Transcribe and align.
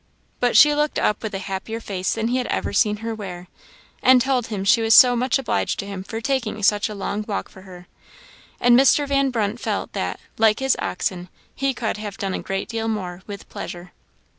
But 0.39 0.57
she 0.57 0.73
looked 0.73 0.97
up 0.97 1.21
with 1.21 1.35
a 1.35 1.37
happier 1.37 1.79
face 1.79 2.15
then 2.15 2.29
he 2.29 2.37
had 2.39 2.47
ever 2.47 2.73
seen 2.73 2.97
her 3.05 3.13
wear, 3.13 3.47
and 4.01 4.19
told 4.19 4.47
him 4.47 4.63
she 4.63 4.81
was 4.81 4.95
"so 4.95 5.15
much 5.15 5.37
obliged 5.37 5.77
to 5.77 5.85
him 5.85 6.03
for 6.03 6.19
taking 6.19 6.63
such 6.63 6.89
a 6.89 6.95
long 6.95 7.23
walk 7.27 7.49
for 7.49 7.61
her;" 7.61 7.85
and 8.59 8.75
Mr. 8.75 9.07
Van 9.07 9.29
Brunt 9.29 9.59
felt 9.59 9.93
that, 9.93 10.19
like 10.39 10.57
his 10.57 10.75
oxen, 10.79 11.29
he 11.53 11.75
could 11.75 11.97
have 11.97 12.17
done 12.17 12.33
a 12.33 12.39
great 12.39 12.67
deal 12.67 12.87
more 12.87 13.21
with 13.27 13.47
pleasure. 13.47 13.91